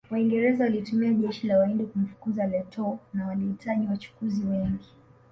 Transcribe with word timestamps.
Waingereza 0.11 0.63
walitumia 0.63 1.13
jeshi 1.13 1.47
la 1.47 1.59
Wahindi 1.59 1.83
kumfukuza 1.83 2.45
Lettow 2.47 2.99
na 3.13 3.27
walihitaji 3.27 3.87
wachukuzi 3.87 4.45
wengi 4.45 4.87